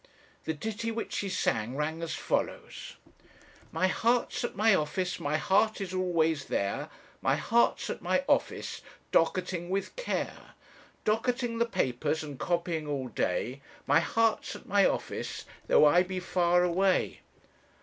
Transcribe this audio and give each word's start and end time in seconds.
The 0.45 0.55
ditty 0.55 0.89
which 0.89 1.13
she 1.13 1.29
sang 1.29 1.75
ran 1.77 2.01
as 2.01 2.15
follows: 2.15 2.95
My 3.71 3.85
heart's 3.85 4.43
at 4.43 4.55
my 4.55 4.73
office, 4.73 5.19
my 5.19 5.37
heart 5.37 5.79
is 5.79 5.93
always 5.93 6.45
there 6.45 6.89
My 7.21 7.35
heart's 7.35 7.87
at 7.91 8.01
my 8.01 8.23
office, 8.27 8.81
docketing 9.11 9.69
with 9.69 9.95
care; 9.95 10.55
Docketing 11.05 11.59
the 11.59 11.67
papers, 11.67 12.23
and 12.23 12.39
copying 12.39 12.87
all 12.87 13.09
day, 13.09 13.61
My 13.85 13.99
heart's 13.99 14.55
at 14.55 14.65
my 14.65 14.87
office, 14.87 15.45
though 15.67 15.85
I 15.85 16.01
be 16.01 16.19
far 16.19 16.63
away. 16.63 17.19